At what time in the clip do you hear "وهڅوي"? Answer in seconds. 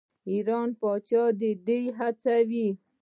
1.95-2.67